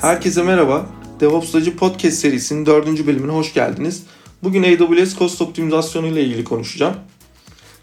Herkese 0.00 0.42
merhaba. 0.42 0.86
DevOps'tacı 1.20 1.76
podcast 1.76 2.18
serisinin 2.18 2.66
dördüncü 2.66 3.06
bölümüne 3.06 3.32
hoş 3.32 3.54
geldiniz. 3.54 4.02
Bugün 4.42 4.62
AWS 4.62 5.18
Cost 5.18 5.42
Optimizasyonu 5.42 6.06
ile 6.06 6.24
ilgili 6.24 6.44
konuşacağım. 6.44 6.94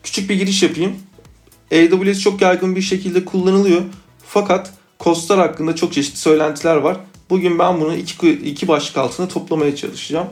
Küçük 0.03 0.29
bir 0.29 0.35
giriş 0.35 0.63
yapayım. 0.63 0.95
AWS 1.71 2.19
çok 2.19 2.41
yaygın 2.41 2.75
bir 2.75 2.81
şekilde 2.81 3.25
kullanılıyor. 3.25 3.81
Fakat 4.27 4.73
costlar 4.99 5.39
hakkında 5.39 5.75
çok 5.75 5.93
çeşitli 5.93 6.17
söylentiler 6.17 6.75
var. 6.75 6.97
Bugün 7.29 7.59
ben 7.59 7.81
bunu 7.81 7.95
iki, 7.95 8.31
iki 8.31 8.67
başlık 8.67 8.97
altında 8.97 9.27
toplamaya 9.27 9.75
çalışacağım. 9.75 10.27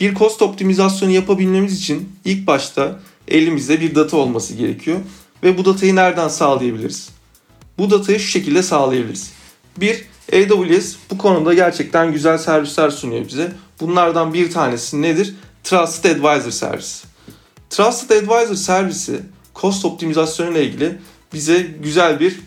Bir 0.00 0.14
cost 0.14 0.42
optimizasyonu 0.42 1.12
yapabilmemiz 1.12 1.78
için 1.78 2.12
ilk 2.24 2.46
başta 2.46 3.00
elimizde 3.28 3.80
bir 3.80 3.94
data 3.94 4.16
olması 4.16 4.54
gerekiyor. 4.54 4.98
Ve 5.42 5.58
bu 5.58 5.64
datayı 5.64 5.96
nereden 5.96 6.28
sağlayabiliriz? 6.28 7.08
Bu 7.78 7.90
datayı 7.90 8.20
şu 8.20 8.28
şekilde 8.28 8.62
sağlayabiliriz. 8.62 9.32
Bir, 9.76 10.04
AWS 10.32 10.96
bu 11.10 11.18
konuda 11.18 11.54
gerçekten 11.54 12.12
güzel 12.12 12.38
servisler 12.38 12.90
sunuyor 12.90 13.28
bize. 13.28 13.52
Bunlardan 13.80 14.34
bir 14.34 14.50
tanesi 14.50 15.02
nedir? 15.02 15.34
Trusted 15.64 16.16
Advisor 16.16 16.50
servisi. 16.50 17.06
Trusted 17.70 18.16
Advisor 18.16 18.54
servisi 18.54 19.20
cost 19.54 19.84
optimizasyonu 19.84 20.50
ile 20.50 20.64
ilgili 20.64 20.98
bize 21.34 21.66
güzel 21.82 22.20
bir 22.20 22.40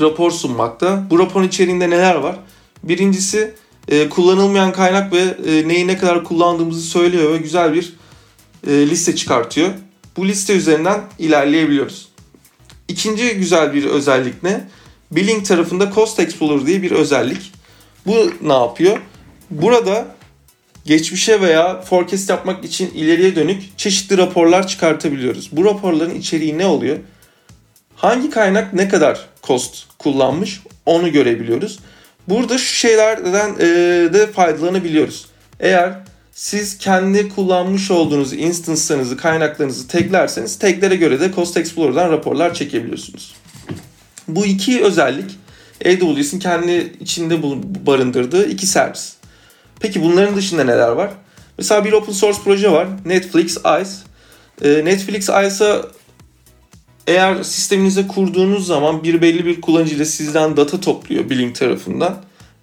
rapor 0.00 0.30
sunmakta. 0.30 1.06
Bu 1.10 1.18
raporun 1.18 1.48
içeriğinde 1.48 1.90
neler 1.90 2.14
var? 2.14 2.36
Birincisi 2.82 3.54
e, 3.88 4.08
kullanılmayan 4.08 4.72
kaynak 4.72 5.12
ve 5.12 5.20
e, 5.46 5.68
neyi 5.68 5.86
ne 5.86 5.98
kadar 5.98 6.24
kullandığımızı 6.24 6.82
söylüyor 6.82 7.32
ve 7.32 7.36
güzel 7.36 7.74
bir 7.74 7.92
e, 8.66 8.70
liste 8.70 9.16
çıkartıyor. 9.16 9.70
Bu 10.16 10.28
liste 10.28 10.56
üzerinden 10.56 11.00
ilerleyebiliyoruz. 11.18 12.08
İkinci 12.88 13.34
güzel 13.34 13.74
bir 13.74 13.84
özellik 13.84 14.42
ne? 14.42 14.68
Billing 15.10 15.46
tarafında 15.46 15.92
Cost 15.94 16.20
Explorer 16.20 16.66
diye 16.66 16.82
bir 16.82 16.90
özellik. 16.90 17.52
Bu 18.06 18.32
ne 18.42 18.52
yapıyor? 18.52 18.98
Burada 19.50 20.06
geçmişe 20.84 21.40
veya 21.40 21.80
forecast 21.80 22.30
yapmak 22.30 22.64
için 22.64 22.90
ileriye 22.90 23.36
dönük 23.36 23.78
çeşitli 23.78 24.18
raporlar 24.18 24.68
çıkartabiliyoruz. 24.68 25.48
Bu 25.52 25.64
raporların 25.64 26.14
içeriği 26.14 26.58
ne 26.58 26.66
oluyor? 26.66 26.98
Hangi 27.96 28.30
kaynak 28.30 28.74
ne 28.74 28.88
kadar 28.88 29.26
cost 29.42 29.86
kullanmış 29.98 30.60
onu 30.86 31.12
görebiliyoruz. 31.12 31.78
Burada 32.28 32.58
şu 32.58 32.74
şeylerden 32.74 33.54
e, 33.54 33.66
de 34.12 34.26
faydalanabiliyoruz. 34.32 35.26
Eğer 35.60 35.94
siz 36.32 36.78
kendi 36.78 37.28
kullanmış 37.28 37.90
olduğunuz 37.90 38.32
instance'larınızı, 38.32 39.16
kaynaklarınızı 39.16 39.88
taglerseniz 39.88 40.58
taglere 40.58 40.96
göre 40.96 41.20
de 41.20 41.32
Cost 41.32 41.56
Explorer'dan 41.56 42.12
raporlar 42.12 42.54
çekebiliyorsunuz. 42.54 43.34
Bu 44.28 44.46
iki 44.46 44.84
özellik 44.84 45.30
AWS'in 45.86 46.38
kendi 46.38 46.92
içinde 47.00 47.42
barındırdığı 47.86 48.48
iki 48.48 48.66
servis. 48.66 49.14
Peki 49.80 50.02
bunların 50.02 50.36
dışında 50.36 50.64
neler 50.64 50.88
var? 50.88 51.10
Mesela 51.58 51.84
bir 51.84 51.92
open 51.92 52.12
source 52.12 52.38
proje 52.44 52.72
var. 52.72 52.88
Netflix 53.04 53.56
Ice. 53.56 53.90
Ee, 54.62 54.84
Netflix 54.84 55.22
Ice'a 55.22 55.82
eğer 57.08 57.42
sisteminize 57.42 58.06
kurduğunuz 58.06 58.66
zaman 58.66 59.04
bir 59.04 59.22
belli 59.22 59.44
bir 59.46 59.60
kullanıcı 59.60 59.94
ile 59.94 60.04
sizden 60.04 60.56
data 60.56 60.80
topluyor 60.80 61.30
billing 61.30 61.56
tarafından 61.56 62.16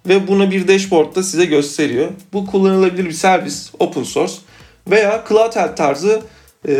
ve 0.08 0.28
bunu 0.28 0.50
bir 0.50 0.68
dashboardda 0.68 1.22
size 1.22 1.44
gösteriyor. 1.44 2.08
Bu 2.32 2.46
kullanılabilir 2.46 3.04
bir 3.04 3.12
servis, 3.12 3.70
open 3.78 4.02
source 4.02 4.32
veya 4.90 5.24
Cloudhealth 5.28 5.76
tarzı 5.76 6.22
e, 6.68 6.74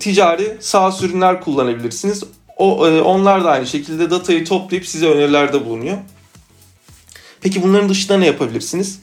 ticari 0.00 0.56
SaaS 0.60 1.02
ürünler 1.02 1.40
kullanabilirsiniz. 1.40 2.24
O, 2.56 2.88
e, 2.88 3.00
onlar 3.00 3.44
da 3.44 3.50
aynı 3.50 3.66
şekilde 3.66 4.10
datayı 4.10 4.44
toplayıp 4.44 4.86
size 4.86 5.06
önerilerde 5.06 5.64
bulunuyor. 5.64 5.98
Peki 7.40 7.62
bunların 7.62 7.88
dışında 7.88 8.18
ne 8.18 8.26
yapabilirsiniz? 8.26 8.98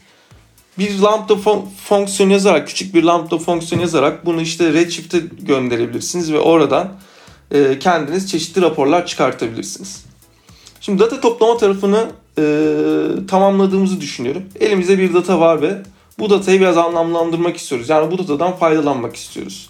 Bir 0.80 1.00
lambda 1.00 1.34
fon- 1.34 1.66
fonksiyon 1.86 2.30
yazarak, 2.30 2.68
küçük 2.68 2.94
bir 2.94 3.04
lambda 3.04 3.38
fonksiyon 3.38 3.82
yazarak 3.82 4.26
bunu 4.26 4.42
işte 4.42 4.74
Redshift'e 4.74 5.20
gönderebilirsiniz 5.40 6.34
ve 6.34 6.40
oradan 6.40 6.94
e, 7.52 7.80
kendiniz 7.80 8.32
çeşitli 8.32 8.62
raporlar 8.62 9.06
çıkartabilirsiniz. 9.06 10.06
Şimdi 10.82 11.00
data 11.00 11.22
toplama 11.22 11.58
tarafını 11.58 12.10
e, 12.38 12.44
tamamladığımızı 13.28 14.02
düşünüyorum. 14.02 14.44
Elimizde 14.60 15.00
bir 15.00 15.14
data 15.14 15.40
var 15.40 15.62
ve 15.62 15.82
bu 16.20 16.30
datayı 16.30 16.60
biraz 16.60 16.78
anlamlandırmak 16.78 17.58
istiyoruz. 17.58 17.90
Yani 17.90 18.12
bu 18.12 18.18
datadan 18.18 18.56
faydalanmak 18.56 19.16
istiyoruz. 19.16 19.70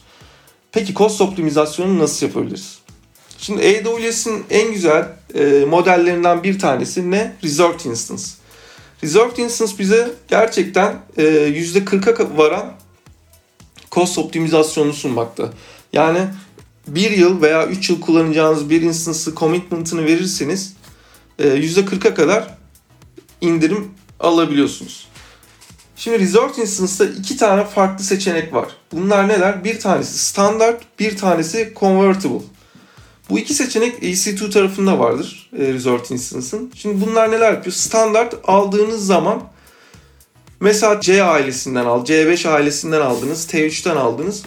Peki 0.72 0.94
cost 0.94 1.22
optimizasyonu 1.22 2.00
nasıl 2.00 2.28
yapabiliriz? 2.28 2.80
Şimdi 3.38 3.62
AWS'in 3.62 4.46
en 4.50 4.74
güzel 4.74 5.08
e, 5.36 5.66
modellerinden 5.66 6.44
bir 6.44 6.60
tanesi 6.60 7.12
ne? 7.12 7.36
Reserved 7.44 7.80
Instance. 7.86 8.24
Reserved 9.04 9.38
Instance 9.38 9.74
bize 9.80 10.12
gerçekten 10.28 10.96
e, 11.18 11.24
%40'a 11.24 12.38
varan 12.38 12.74
cost 13.92 14.18
optimizasyonu 14.18 14.94
sunmakta. 14.94 15.50
Yani 15.94 16.20
bir 16.88 17.12
yıl 17.12 17.42
veya 17.42 17.68
3 17.68 17.90
yıl 17.90 18.02
kullanacağınız 18.02 18.70
bir 18.70 18.82
instance'ı 18.82 19.36
commitment'ını 19.36 20.06
verirseniz 20.06 20.74
e, 21.40 21.48
%40'a 21.48 22.14
kadar 22.14 22.58
indirim 23.42 23.92
alabiliyorsunuz. 24.20 25.08
Şimdi 25.96 26.20
Resort 26.20 26.58
Instance'da 26.58 27.10
iki 27.20 27.38
tane 27.38 27.66
farklı 27.66 28.04
seçenek 28.04 28.54
var. 28.54 28.68
Bunlar 28.92 29.28
neler? 29.28 29.64
Bir 29.64 29.80
tanesi 29.80 30.20
standart, 30.20 30.84
bir 31.00 31.18
tanesi 31.18 31.74
convertible. 31.80 32.42
Bu 33.30 33.40
iki 33.40 33.54
seçenek 33.54 34.04
EC2 34.04 34.52
tarafında 34.52 35.00
vardır 35.00 35.50
e, 35.60 35.74
Resort 35.74 36.12
Instance'ın. 36.12 36.72
Şimdi 36.76 37.06
bunlar 37.06 37.32
neler 37.32 37.54
yapıyor? 37.54 37.74
Standart 37.74 38.36
aldığınız 38.44 39.06
zaman 39.06 39.44
mesela 40.60 41.02
C 41.02 41.24
ailesinden 41.24 41.86
al, 41.86 42.06
C5 42.06 42.50
ailesinden 42.50 43.02
aldınız, 43.02 43.48
T3'ten 43.48 43.96
aldınız. 43.96 44.44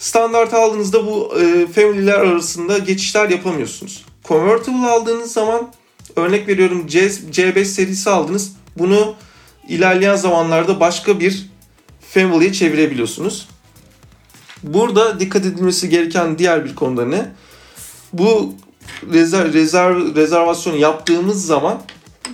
Standart 0.00 0.54
aldığınızda 0.54 1.06
bu 1.06 1.40
e, 1.40 1.66
family'ler 1.66 2.18
arasında 2.18 2.78
geçişler 2.78 3.28
yapamıyorsunuz. 3.28 4.04
Convertible 4.24 4.86
aldığınız 4.86 5.32
zaman 5.32 5.72
örnek 6.16 6.48
veriyorum 6.48 6.86
C, 6.86 7.06
C5 7.06 7.64
serisi 7.64 8.10
aldınız. 8.10 8.52
Bunu 8.78 9.14
ilerleyen 9.68 10.16
zamanlarda 10.16 10.80
başka 10.80 11.20
bir 11.20 11.46
family'ye 12.00 12.52
çevirebiliyorsunuz. 12.52 13.48
Burada 14.62 15.20
dikkat 15.20 15.46
edilmesi 15.46 15.88
gereken 15.88 16.38
diğer 16.38 16.64
bir 16.64 16.74
konuda 16.74 17.04
ne? 17.04 17.32
Bu 18.12 18.54
rezerv, 19.12 19.52
rezerv, 19.52 20.16
rezervasyonu 20.16 20.76
yaptığımız 20.76 21.46
zaman 21.46 21.82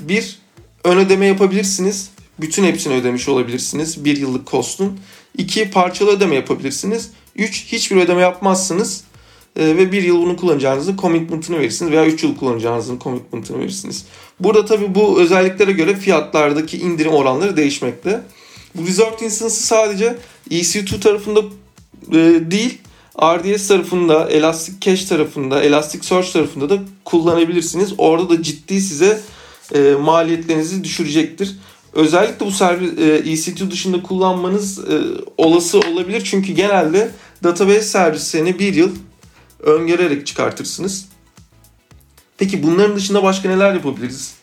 bir 0.00 0.38
ön 0.84 0.98
ödeme 0.98 1.26
yapabilirsiniz. 1.26 2.10
Bütün 2.40 2.64
hepsini 2.64 2.94
ödemiş 2.94 3.28
olabilirsiniz 3.28 4.04
bir 4.04 4.16
yıllık 4.16 4.46
kostun. 4.46 5.00
İki 5.38 5.70
parçalı 5.70 6.10
ödeme 6.10 6.34
yapabilirsiniz. 6.34 7.10
Üç 7.36 7.64
hiçbir 7.66 7.96
ödeme 7.96 8.20
yapmazsınız 8.20 9.04
e, 9.56 9.76
ve 9.76 9.92
bir 9.92 10.02
yıl 10.02 10.22
bunu 10.22 10.36
kullanacağınızın 10.36 10.96
commitment'ını 10.96 11.58
verirsiniz 11.58 11.92
veya 11.92 12.06
3 12.06 12.22
yıl 12.22 12.36
kullanacağınızın 12.36 12.98
commitment'ını 12.98 13.58
verirsiniz. 13.58 14.04
Burada 14.40 14.64
tabii 14.64 14.94
bu 14.94 15.20
özelliklere 15.20 15.72
göre 15.72 15.96
fiyatlardaki 15.96 16.78
indirim 16.78 17.12
oranları 17.12 17.56
değişmekte. 17.56 18.22
Bu 18.74 18.86
Resort 18.86 19.22
Instance'ı 19.22 19.56
sadece 19.56 20.16
EC2 20.50 21.00
tarafında 21.00 21.40
e, 22.12 22.50
değil 22.50 22.78
RDS 23.22 23.68
tarafında, 23.68 24.30
Elastic 24.30 25.06
tarafında, 25.08 25.62
Elasticsearch 25.62 26.32
tarafında 26.32 26.70
da 26.70 26.78
kullanabilirsiniz. 27.04 27.94
Orada 27.98 28.28
da 28.28 28.42
ciddi 28.42 28.80
size 28.80 29.20
e, 29.74 29.94
maliyetlerinizi 30.00 30.84
düşürecektir. 30.84 31.56
Özellikle 31.92 32.46
bu 32.46 32.50
servis 32.50 32.90
e, 32.98 33.32
EC2 33.32 33.70
dışında 33.70 34.02
kullanmanız 34.02 34.78
e, 34.78 35.00
olası 35.38 35.78
olabilir. 35.78 36.24
Çünkü 36.24 36.52
genelde 36.52 37.10
database 37.42 37.82
servislerini 37.82 38.58
bir 38.58 38.74
yıl 38.74 38.90
öngörerek 39.60 40.26
çıkartırsınız. 40.26 41.08
Peki 42.38 42.62
bunların 42.62 42.96
dışında 42.96 43.22
başka 43.22 43.48
neler 43.48 43.74
yapabiliriz? 43.74 44.34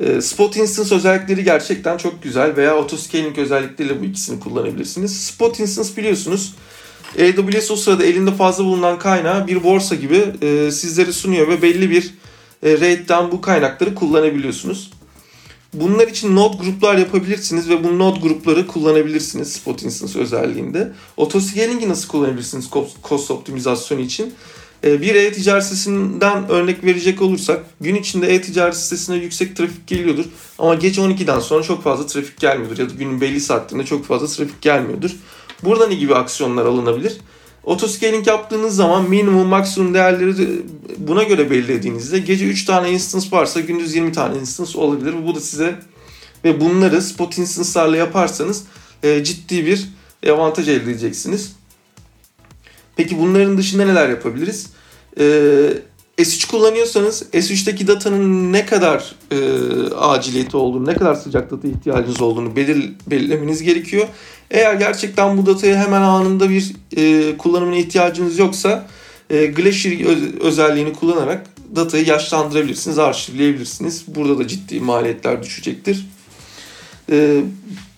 E, 0.00 0.20
Spot 0.20 0.56
Instance 0.56 0.94
özellikleri 0.94 1.44
gerçekten 1.44 1.96
çok 1.96 2.22
güzel 2.22 2.56
veya 2.56 2.72
autoscaling 2.72 3.38
özellikleriyle 3.38 4.00
bu 4.00 4.04
ikisini 4.04 4.40
kullanabilirsiniz. 4.40 5.22
Spot 5.22 5.60
Instance 5.60 5.96
biliyorsunuz 5.96 6.54
AWS 7.14 7.70
o 7.70 7.76
sırada 7.76 8.04
elinde 8.04 8.34
fazla 8.34 8.64
bulunan 8.64 8.98
kaynağı 8.98 9.46
bir 9.46 9.64
borsa 9.64 9.94
gibi 9.94 10.32
e, 10.42 10.70
sizlere 10.70 11.12
sunuyor 11.12 11.48
ve 11.48 11.62
belli 11.62 11.90
bir 11.90 12.14
e, 12.62 12.72
rate'den 12.72 13.32
bu 13.32 13.40
kaynakları 13.40 13.94
kullanabiliyorsunuz. 13.94 14.90
Bunlar 15.74 16.08
için 16.08 16.36
node 16.36 16.56
gruplar 16.56 16.98
yapabilirsiniz 16.98 17.68
ve 17.68 17.84
bu 17.84 17.98
node 17.98 18.20
grupları 18.20 18.66
kullanabilirsiniz 18.66 19.52
Spot 19.52 19.82
Instance 19.82 20.18
özelliğinde. 20.18 20.92
Autoscaling'i 21.18 21.88
nasıl 21.88 22.08
kullanabilirsiniz 22.08 22.70
cost 23.02 23.30
optimizasyonu 23.30 24.00
için? 24.00 24.34
Ee, 24.84 25.00
bir 25.02 25.14
e-ticaret 25.14 25.64
sitesinden 25.64 26.48
örnek 26.48 26.84
verecek 26.84 27.22
olursak 27.22 27.64
gün 27.80 27.94
içinde 27.94 28.34
e-ticaret 28.34 28.76
sitesine 28.76 29.16
yüksek 29.16 29.56
trafik 29.56 29.86
geliyordur 29.86 30.24
ama 30.58 30.74
gece 30.74 31.00
12'den 31.00 31.40
sonra 31.40 31.62
çok 31.62 31.82
fazla 31.82 32.06
trafik 32.06 32.40
gelmiyordur 32.40 32.78
ya 32.78 32.90
da 32.90 32.94
günün 32.94 33.20
belli 33.20 33.40
saatlerinde 33.40 33.86
çok 33.86 34.04
fazla 34.04 34.26
trafik 34.26 34.62
gelmiyordur. 34.62 35.10
Burada 35.64 35.86
ne 35.86 35.94
gibi 35.94 36.14
aksiyonlar 36.14 36.66
alınabilir? 36.66 37.16
Autoscaling 37.66 38.26
yaptığınız 38.26 38.76
zaman 38.76 39.10
minimum 39.10 39.46
maksimum 39.46 39.94
değerleri 39.94 40.62
buna 40.98 41.22
göre 41.22 41.50
belirlediğinizde 41.50 42.18
gece 42.18 42.46
3 42.46 42.64
tane 42.64 42.90
instance 42.90 43.26
varsa 43.30 43.60
gündüz 43.60 43.94
20 43.94 44.12
tane 44.12 44.38
instance 44.38 44.78
olabilir. 44.78 45.14
Bu 45.26 45.34
da 45.34 45.40
size 45.40 45.74
ve 46.44 46.60
bunları 46.60 47.02
spot 47.02 47.38
instance'larla 47.38 47.96
yaparsanız 47.96 48.64
e, 49.02 49.24
ciddi 49.24 49.66
bir 49.66 49.88
avantaj 50.30 50.68
elde 50.68 50.90
edeceksiniz. 50.90 51.52
Peki 52.96 53.18
bunların 53.18 53.58
dışında 53.58 53.84
neler 53.84 54.08
yapabiliriz? 54.08 54.66
Ee, 55.18 55.72
S3 56.18 56.50
kullanıyorsanız 56.50 57.22
S3'teki 57.32 57.86
datanın 57.86 58.52
ne 58.52 58.66
kadar 58.66 59.14
e, 59.30 59.38
aciliyeti 59.94 60.56
olduğunu, 60.56 60.86
ne 60.86 60.94
kadar 60.94 61.14
sıcak 61.14 61.50
data 61.50 61.68
ihtiyacınız 61.68 62.20
olduğunu 62.20 62.56
belir, 62.56 62.92
belirlemeniz 63.06 63.62
gerekiyor. 63.62 64.08
Eğer 64.50 64.74
gerçekten 64.74 65.38
bu 65.38 65.46
datayı 65.46 65.74
hemen 65.74 66.02
anında 66.02 66.50
bir 66.50 66.72
e, 66.96 67.36
kullanımına 67.36 67.76
ihtiyacınız 67.76 68.38
yoksa 68.38 68.86
e, 69.30 69.46
Glacier 69.46 70.06
öz, 70.06 70.34
özelliğini 70.40 70.92
kullanarak 70.92 71.46
datayı 71.76 72.06
yaşlandırabilirsiniz, 72.06 72.98
arşivleyebilirsiniz. 72.98 74.04
Burada 74.06 74.38
da 74.38 74.48
ciddi 74.48 74.80
maliyetler 74.80 75.42
düşecektir. 75.42 76.06
E, 77.12 77.42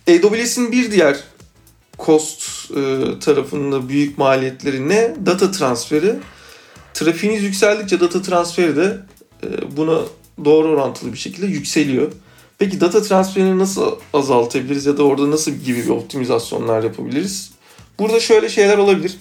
AWS'in 0.09 0.73
bir 0.73 0.93
diğer 0.93 1.17
cost 1.99 2.71
e, 2.71 3.03
tarafında 3.21 3.89
büyük 3.89 4.19
maliyetleri 4.19 4.89
ne? 4.89 5.15
Data 5.27 5.51
transferi. 5.51 6.15
Trafiğiniz 6.95 7.43
yükseldikçe 7.43 8.01
data 8.01 8.23
transferi 8.23 8.77
de 8.77 8.99
e, 9.43 9.77
buna 9.77 10.01
doğru 10.45 10.69
orantılı 10.69 11.13
bir 11.13 11.19
şekilde 11.19 11.47
yükseliyor. 11.47 12.13
Peki 12.61 12.81
data 12.81 13.03
transferini 13.03 13.59
nasıl 13.59 13.97
azaltabiliriz 14.13 14.87
ya 14.87 14.97
da 14.97 15.03
orada 15.03 15.31
nasıl 15.31 15.51
gibi 15.51 15.79
bir 15.85 15.89
optimizasyonlar 15.89 16.83
yapabiliriz? 16.83 17.51
Burada 17.99 18.21
şöyle 18.21 18.49
şeyler 18.49 18.79
olabilir. 18.79 19.17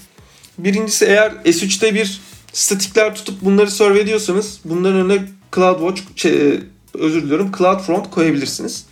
Birincisi 0.58 1.06
eğer 1.06 1.32
S3'te 1.32 1.96
bir 1.96 2.22
statikler 2.54 3.16
tutup 3.16 3.42
bunları 3.42 3.72
serve 3.72 4.00
ediyorsanız 4.00 4.60
bunların 4.66 5.00
önüne 5.00 5.28
CloudWatch, 5.56 6.02
şey, 6.16 6.60
özür 6.94 7.24
diliyorum 7.24 7.52
CloudFront 7.58 8.12
koyabilirsiniz. 8.12 8.86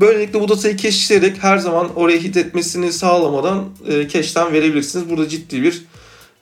Böylelikle 0.00 0.40
bu 0.40 0.48
datayı 0.48 0.76
cache'leyerek 0.76 1.42
her 1.42 1.58
zaman 1.58 1.94
oraya 1.96 2.18
hit 2.18 2.36
etmesini 2.36 2.92
sağlamadan 2.92 3.64
e, 3.86 4.08
cache'ten 4.08 4.52
verebilirsiniz. 4.52 5.10
Burada 5.10 5.28
ciddi 5.28 5.62
bir 5.62 5.84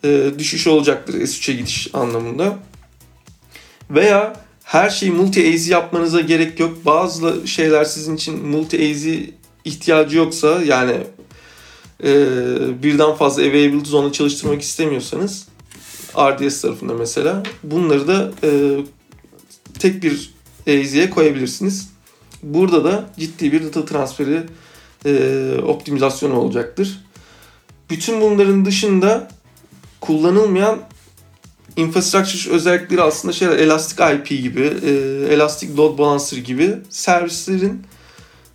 e, 0.04 0.30
düşüş 0.38 0.66
olacaktır 0.66 1.14
S3'e 1.14 1.54
gidiş 1.54 1.88
anlamında. 1.92 2.58
Veya 3.90 4.41
her 4.72 4.90
şeyi 4.90 5.12
multi-AZ 5.12 5.70
yapmanıza 5.70 6.20
gerek 6.20 6.60
yok. 6.60 6.84
Bazı 6.84 7.48
şeyler 7.48 7.84
sizin 7.84 8.16
için 8.16 8.52
multi-AZ 8.52 9.30
ihtiyacı 9.64 10.16
yoksa 10.16 10.62
yani 10.62 10.96
e, 12.04 12.12
birden 12.82 13.14
fazla 13.14 13.42
availability 13.42 13.90
zone'u 13.90 14.12
çalıştırmak 14.12 14.62
istemiyorsanız 14.62 15.48
RDS 16.18 16.60
tarafında 16.60 16.94
mesela 16.94 17.42
bunları 17.62 18.08
da 18.08 18.32
e, 18.42 18.50
tek 19.78 20.02
bir 20.02 20.34
AZ'ye 20.68 21.10
koyabilirsiniz. 21.10 21.88
Burada 22.42 22.84
da 22.84 23.10
ciddi 23.18 23.52
bir 23.52 23.64
data 23.64 23.84
transferi 23.84 24.42
e, 25.06 25.54
optimizasyonu 25.62 26.34
olacaktır. 26.34 27.04
Bütün 27.90 28.20
bunların 28.20 28.64
dışında 28.64 29.28
kullanılmayan 30.00 30.78
infrastructure 31.76 32.54
özellikleri 32.54 33.02
aslında 33.02 33.32
şeyler 33.32 33.58
Elastic 33.58 34.04
IP 34.14 34.28
gibi, 34.28 34.72
e, 34.86 34.90
Elastic 35.34 35.76
Load 35.76 35.98
Balancer 35.98 36.36
gibi 36.36 36.76
servislerin 36.90 37.82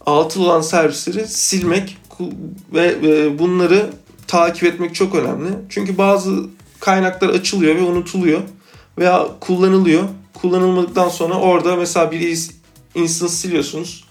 atıl 0.05 0.41
olan 0.41 0.61
servisleri 0.61 1.27
silmek 1.27 1.97
ve 2.73 2.95
e, 3.03 3.39
bunları 3.39 3.89
takip 4.27 4.63
etmek 4.63 4.95
çok 4.95 5.15
önemli. 5.15 5.49
Çünkü 5.69 5.97
bazı 5.97 6.45
kaynaklar 6.79 7.29
açılıyor 7.29 7.75
ve 7.75 7.81
unutuluyor 7.81 8.41
veya 8.97 9.27
kullanılıyor. 9.39 10.03
Kullanılmadıktan 10.33 11.09
sonra 11.09 11.33
orada 11.33 11.75
mesela 11.75 12.11
bir 12.11 12.39
instance 12.95 13.33
siliyorsunuz. 13.33 14.03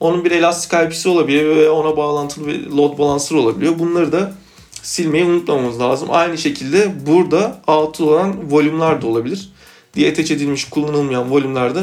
Onun 0.00 0.24
bir 0.24 0.30
elastik 0.30 0.72
IP'si 0.72 1.08
olabiliyor 1.08 1.56
ve 1.56 1.70
ona 1.70 1.96
bağlantılı 1.96 2.46
bir 2.46 2.70
load 2.70 2.98
balancer 2.98 3.36
olabiliyor. 3.36 3.78
Bunları 3.78 4.12
da 4.12 4.32
silmeyi 4.82 5.24
unutmamamız 5.24 5.80
lazım. 5.80 6.08
Aynı 6.10 6.38
şekilde 6.38 7.06
burada 7.06 7.62
out'u 7.66 8.10
olan 8.10 8.52
volümler 8.52 9.02
de 9.02 9.06
olabilir. 9.06 9.52
Diye 9.94 10.08
edilmiş 10.08 10.64
kullanılmayan 10.64 11.30
volümler 11.30 11.74
de 11.74 11.80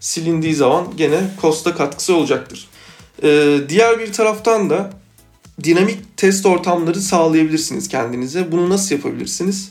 silindiği 0.00 0.54
zaman 0.54 0.86
gene 0.96 1.20
costa 1.40 1.74
katkısı 1.74 2.16
olacaktır. 2.16 2.68
Ee, 3.22 3.58
diğer 3.68 3.98
bir 3.98 4.12
taraftan 4.12 4.70
da 4.70 4.90
dinamik 5.64 6.16
test 6.16 6.46
ortamları 6.46 7.00
sağlayabilirsiniz 7.00 7.88
kendinize. 7.88 8.52
Bunu 8.52 8.70
nasıl 8.70 8.94
yapabilirsiniz? 8.94 9.70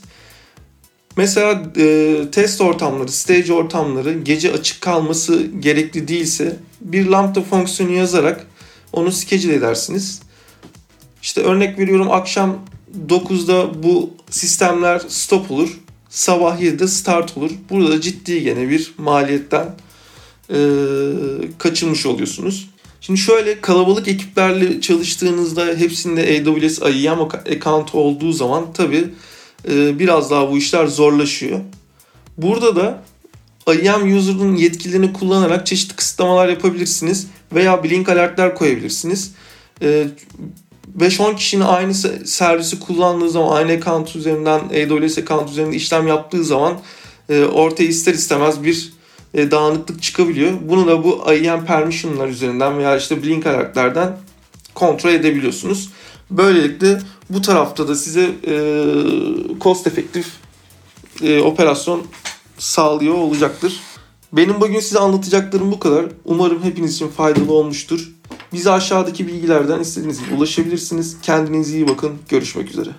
Mesela 1.16 1.62
e, 1.76 2.16
test 2.32 2.60
ortamları, 2.60 3.12
stage 3.12 3.52
ortamları 3.52 4.12
gece 4.12 4.52
açık 4.52 4.80
kalması 4.80 5.46
gerekli 5.60 6.08
değilse 6.08 6.56
bir 6.80 7.06
lambda 7.06 7.42
fonksiyonu 7.42 7.92
yazarak 7.92 8.46
onu 8.92 9.12
schedule 9.12 9.54
edersiniz. 9.54 10.22
İşte 11.32 11.42
örnek 11.42 11.78
veriyorum 11.78 12.10
akşam 12.10 12.58
9'da 13.08 13.82
bu 13.82 14.10
sistemler 14.30 15.02
stop 15.08 15.50
olur. 15.50 15.80
Sabah 16.08 16.60
7'de 16.60 16.88
start 16.88 17.36
olur. 17.36 17.50
Burada 17.70 17.90
da 17.90 18.00
ciddi 18.00 18.42
gene 18.42 18.68
bir 18.68 18.94
maliyetten 18.98 19.74
e, 20.50 20.58
kaçırmış 21.58 22.06
oluyorsunuz. 22.06 22.70
Şimdi 23.00 23.20
şöyle 23.20 23.60
kalabalık 23.60 24.08
ekiplerle 24.08 24.80
çalıştığınızda 24.80 25.66
hepsinde 25.66 26.20
AWS 26.20 26.78
IAM 26.82 27.20
account 27.20 27.94
olduğu 27.94 28.32
zaman 28.32 28.72
tabii 28.72 29.04
e, 29.68 29.98
biraz 29.98 30.30
daha 30.30 30.50
bu 30.50 30.58
işler 30.58 30.86
zorlaşıyor. 30.86 31.60
Burada 32.38 32.76
da 32.76 33.02
IAM 33.82 34.16
user'ın 34.16 34.56
yetkilerini 34.56 35.12
kullanarak 35.12 35.66
çeşitli 35.66 35.96
kısıtlamalar 35.96 36.48
yapabilirsiniz 36.48 37.26
veya 37.52 37.84
blink 37.84 38.08
alertler 38.08 38.54
koyabilirsiniz. 38.54 39.34
5-10 40.98 41.32
e, 41.32 41.36
kişinin 41.36 41.64
aynı 41.64 41.94
servisi 42.24 42.80
kullandığı 42.80 43.30
zaman 43.30 43.56
aynı 43.56 43.72
account 43.72 44.16
üzerinden 44.16 44.58
AWS 44.58 45.18
account 45.18 45.50
üzerinde 45.50 45.76
işlem 45.76 46.06
yaptığı 46.06 46.44
zaman 46.44 46.78
e, 47.28 47.44
ortaya 47.44 47.84
ister 47.84 48.14
istemez 48.14 48.64
bir 48.64 48.92
dağınıklık 49.34 50.02
çıkabiliyor. 50.02 50.52
Bunu 50.68 50.86
da 50.86 51.04
bu 51.04 51.32
IAM 51.32 51.64
permission'lar 51.64 52.28
üzerinden 52.28 52.78
veya 52.78 52.96
işte 52.96 53.22
blink 53.22 53.46
alertlerden 53.46 54.16
kontrol 54.74 55.10
edebiliyorsunuz. 55.10 55.90
Böylelikle 56.30 56.98
bu 57.30 57.42
tarafta 57.42 57.88
da 57.88 57.94
size 57.94 58.30
e, 58.46 58.54
cost 59.60 59.86
efektif 59.86 60.26
e, 61.22 61.40
operasyon 61.40 62.02
sağlıyor 62.58 63.14
olacaktır. 63.14 63.80
Benim 64.32 64.60
bugün 64.60 64.80
size 64.80 64.98
anlatacaklarım 64.98 65.72
bu 65.72 65.78
kadar. 65.78 66.06
Umarım 66.24 66.62
hepiniz 66.62 66.94
için 66.94 67.08
faydalı 67.08 67.52
olmuştur. 67.52 68.12
Bize 68.52 68.70
aşağıdaki 68.70 69.26
bilgilerden 69.26 69.80
istediğiniz 69.80 70.24
gibi 70.24 70.34
ulaşabilirsiniz. 70.34 71.16
Kendinize 71.22 71.76
iyi 71.76 71.88
bakın. 71.88 72.18
Görüşmek 72.28 72.70
üzere. 72.70 72.90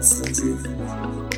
That's 0.00 0.18
the 0.18 0.32
truth. 0.32 1.29